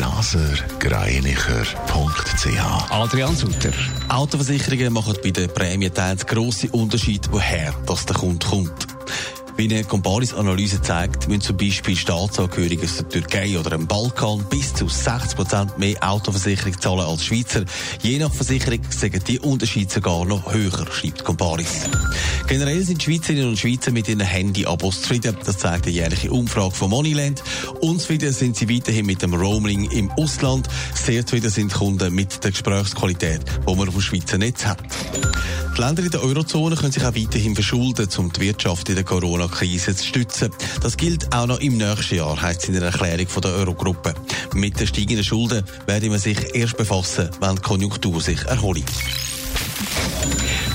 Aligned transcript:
blasergreinicher.ch 0.00 2.90
Adrian 2.90 3.36
Sutter. 3.36 3.74
Autoversicherungen 4.08 4.94
machen 4.94 5.14
bei 5.22 5.30
den 5.30 5.52
Prämienteils 5.52 6.24
grosse 6.24 6.70
Unterschied, 6.70 7.28
woher 7.30 7.74
das 7.86 8.06
der 8.06 8.16
Kunde 8.16 8.46
kommt. 8.46 8.89
Wie 9.60 9.64
eine 9.64 9.84
Comparis-Analyse 9.84 10.80
zeigt, 10.80 11.28
müssen 11.28 11.42
zum 11.42 11.58
Beispiel 11.58 11.94
Staatsangehörige 11.94 12.82
aus 12.82 12.96
der 12.96 13.10
Türkei 13.10 13.58
oder 13.58 13.68
dem 13.68 13.86
Balkan 13.86 14.42
bis 14.48 14.72
zu 14.72 14.86
60% 14.86 15.76
mehr 15.76 15.98
Autoversicherung 16.00 16.80
zahlen 16.80 17.00
als 17.00 17.26
Schweizer. 17.26 17.66
Je 18.00 18.18
nach 18.18 18.32
Versicherung 18.32 18.80
sind 18.88 19.28
die 19.28 19.38
Unterschiede 19.38 19.92
sogar 19.92 20.24
noch 20.24 20.50
höher, 20.54 20.86
schreibt 20.90 21.24
Comparis. 21.24 21.90
Generell 22.48 22.82
sind 22.82 23.02
Schweizerinnen 23.02 23.48
und 23.50 23.58
Schweizer 23.58 23.90
mit 23.90 24.08
ihren 24.08 24.20
Handy-Abos 24.20 25.02
zufrieden. 25.02 25.36
Das 25.44 25.58
zeigt 25.58 25.84
eine 25.84 25.94
jährliche 25.94 26.30
Umfrage 26.30 26.74
von 26.74 26.88
Moneyland. 26.88 27.42
Unzufrieden 27.82 28.32
sind 28.32 28.56
sie 28.56 28.74
weiterhin 28.74 29.04
mit 29.04 29.20
dem 29.20 29.34
Roaming 29.34 29.90
im 29.90 30.10
Ausland. 30.12 30.70
Sehr 30.94 31.26
zufrieden 31.26 31.50
sind 31.50 31.74
Kunden 31.74 32.14
mit 32.14 32.42
der 32.42 32.52
Gesprächsqualität, 32.52 33.42
die 33.68 33.76
man 33.76 33.88
auf 33.88 33.94
dem 33.94 34.00
Schweizer 34.00 34.38
Netz 34.38 34.64
hat. 34.64 34.78
Die 35.76 35.80
Länder 35.82 36.02
in 36.02 36.10
der 36.10 36.22
Eurozone 36.22 36.76
können 36.76 36.92
sich 36.92 37.04
auch 37.04 37.14
weiterhin 37.14 37.54
verschulden, 37.54 38.08
um 38.18 38.32
die 38.32 38.40
Wirtschaft 38.40 38.88
in 38.88 38.96
der 38.96 39.04
Corona-Krise 39.50 39.94
zu 39.94 40.04
stützen. 40.04 40.50
Das 40.82 40.96
gilt 40.96 41.34
auch 41.34 41.46
noch 41.46 41.60
im 41.60 41.76
nächsten 41.76 42.16
Jahr, 42.16 42.40
heißt 42.40 42.62
es 42.62 42.68
in 42.68 42.74
der 42.74 42.84
Erklärung 42.84 43.28
von 43.28 43.42
der 43.42 43.52
Eurogruppe. 43.52 44.14
Mit 44.54 44.78
den 44.78 44.86
steigenden 44.86 45.24
Schulden 45.24 45.64
werde 45.86 46.08
man 46.08 46.18
sich 46.18 46.54
erst 46.54 46.76
befassen, 46.76 47.30
wenn 47.40 47.56
die 47.56 47.62
Konjunktur 47.62 48.20
sich 48.20 48.42
erholt. 48.46 48.84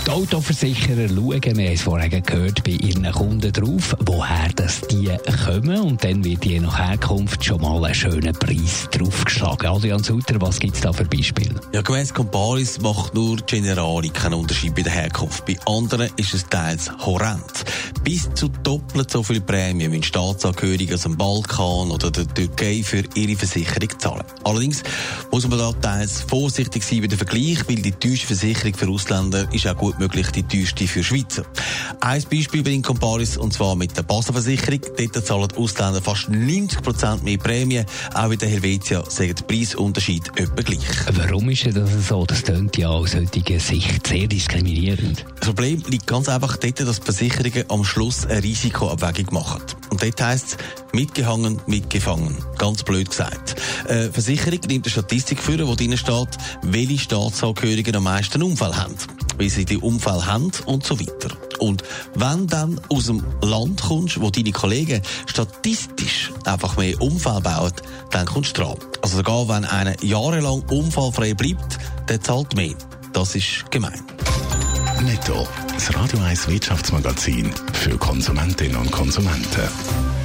Die 0.06 0.12
Autoversicherer 0.12 1.10
schauen, 1.10 1.42
wir 1.42 1.52
haben 1.52 1.74
es 1.74 1.82
vorhin 1.82 2.24
gehört, 2.24 2.64
bei 2.64 2.74
ihren 2.74 3.12
Kunden 3.12 3.52
drauf, 3.52 3.96
woher 4.06 4.50
das 4.56 4.82
die 4.82 5.10
kommen 5.44 5.82
und 5.82 6.04
dann 6.04 6.24
wird 6.24 6.46
je 6.46 6.60
nach 6.60 6.78
Herkunft 6.78 7.44
schon 7.44 7.60
mal 7.60 7.84
einen 7.84 7.96
schönen 7.96 8.34
Preis 8.34 8.88
draufgeschlagen. 8.92 9.68
Adrian 9.68 10.04
Sutter, 10.04 10.40
was 10.40 10.60
gibt 10.60 10.76
es 10.76 10.82
da 10.82 10.94
für 10.94 11.06
Beispiele? 11.06 11.60
Ja, 11.74 11.82
gemäss 11.82 12.14
Comparis 12.14 12.80
macht 12.82 13.16
nur 13.16 13.38
Generali 13.38 14.10
keinen 14.10 14.36
Unterschied 14.36 14.76
bei 14.76 14.84
der 14.84 14.94
Herkunft. 14.94 15.44
Bei 15.48 15.58
anderen 15.66 16.12
ist 16.18 16.36
es 16.36 16.46
teils 16.46 16.92
horrend. 17.04 17.66
Bis 18.04 18.30
zu 18.36 18.50
doppelt 18.50 19.10
so 19.10 19.24
viel 19.24 19.42
Prämien 19.42 19.90
müssen 19.90 20.04
Staatsangehörige 20.04 20.94
aus 20.94 21.02
dem 21.02 21.18
Balkan 21.18 21.90
oder 21.90 22.12
der 22.12 22.32
Türkei 22.32 22.84
für 22.84 23.04
ihre 23.16 23.36
Versicherung 23.36 23.90
zahlen. 23.98 24.24
Allerdings 24.44 24.84
muss 25.32 25.48
man 25.48 25.58
da 25.58 25.74
teils 25.74 26.22
vorsichtig 26.22 26.84
sein 26.84 27.02
bei 27.02 27.08
dem 27.08 27.18
Vergleich, 27.18 27.68
weil 27.68 27.78
die 27.78 27.92
teuerste 27.92 28.28
Versicherung 28.28 28.76
für 28.76 28.90
Ausländer 28.90 29.52
ist 29.52 29.66
auch 29.66 29.76
gut 29.76 29.95
möglich 30.00 30.28
die 30.32 30.44
teuerste 30.44 30.88
für 30.88 31.04
Schweizer. 31.04 31.44
Ein 32.02 32.24
Beispiel 32.30 32.64
bei 32.64 32.78
Comparis, 32.80 33.38
und 33.38 33.54
zwar 33.54 33.76
mit 33.76 33.96
der 33.98 34.04
Baselversicherung. 34.04 34.82
Dort 34.98 35.26
zahlen 35.26 35.48
die 35.48 35.58
Ausländer 35.58 36.02
fast 36.02 36.30
90% 36.30 37.24
mehr 37.24 37.38
Prämien. 37.38 37.86
Auch 38.14 38.32
in 38.32 38.40
der 38.40 38.50
Helvetia 38.50 39.04
sagen 39.10 39.36
die 39.36 39.44
Preisunterschied 39.44 40.30
etwa 40.36 40.62
gleich. 40.62 40.80
Warum 41.12 41.50
ist 41.50 41.66
das 41.74 42.08
so? 42.08 42.26
Das 42.26 42.44
klingt 42.44 42.78
ja 42.78 42.90
aus 42.90 43.16
heutiger 43.16 43.60
Sicht 43.60 44.08
sehr 44.08 44.28
diskriminierend. 44.28 45.26
Das 45.40 45.48
Problem 45.50 45.84
liegt 45.88 46.08
ganz 46.08 46.30
einfach 46.30 46.58
dort, 46.58 46.80
dass 46.80 47.00
die 47.00 47.06
Versicherungen 47.06 47.70
am 47.70 47.84
Schluss 47.84 48.26
eine 48.26 48.44
Risikoabwägung 48.44 49.34
machen. 49.34 49.62
Und 49.90 50.04
dort 50.04 50.22
heisst 50.22 50.46
es, 50.48 50.58
mitgehangen, 50.94 51.62
mitgefangen. 51.68 52.38
Ganz 52.58 52.84
blöd 52.84 53.10
gesagt. 53.10 53.56
Eine 53.88 54.12
Versicherung 54.12 54.60
nimmt 54.68 54.86
eine 54.86 54.92
Statistik 54.92 55.40
für, 55.40 55.68
wo 55.68 55.76
drinnen 55.76 55.98
steht, 55.98 56.30
welche 56.64 56.98
Staatsangehörigen 56.98 57.96
am 57.96 58.04
meisten 58.04 58.42
Unfall 58.42 58.76
haben 58.76 58.96
wie 59.38 59.50
sie 59.50 59.66
die 59.66 59.78
Unfall 59.78 60.26
haben 60.26 60.52
und 60.66 60.86
so 60.86 61.00
weiter. 61.00 61.36
Und 61.60 61.84
wenn 62.16 62.48
dann 62.48 62.80
aus 62.90 63.06
dem 63.06 63.24
Land 63.42 63.82
kommst, 63.82 64.20
wo 64.20 64.30
deine 64.30 64.52
Kollegen 64.52 65.02
statistisch 65.26 66.32
einfach 66.46 66.78
mehr 66.78 67.02
Unfall 67.02 67.42
bauen, 67.42 67.72
dann 68.12 68.26
kommst 68.26 68.58
du 68.58 68.64
dran. 68.64 68.78
Also 69.02 69.18
sogar 69.18 69.48
wenn 69.48 69.66
einer 69.66 70.02
jahrelang 70.04 70.64
unfallfrei 70.70 71.34
bleibt, 71.34 71.78
der 72.10 72.22
zahlt 72.22 72.56
mehr. 72.56 72.76
Das 73.14 73.36
ist 73.36 73.70
gemein. 73.72 74.02
Netto. 75.02 75.48
Das 75.74 75.94
Radio 75.94 76.20
1 76.20 76.48
Wirtschaftsmagazin 76.48 77.52
für 77.74 77.98
Konsumentinnen 77.98 78.78
und 78.78 78.92
Konsumenten. 78.92 80.25